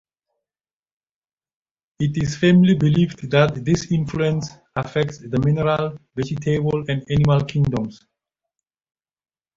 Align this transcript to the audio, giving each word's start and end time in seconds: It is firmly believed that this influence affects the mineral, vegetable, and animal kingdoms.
It 1.99 2.17
is 2.23 2.35
firmly 2.35 2.73
believed 2.73 3.29
that 3.29 3.63
this 3.63 3.91
influence 3.91 4.49
affects 4.75 5.19
the 5.19 5.39
mineral, 5.45 5.95
vegetable, 6.15 6.83
and 6.89 7.05
animal 7.11 7.45
kingdoms. 7.45 8.03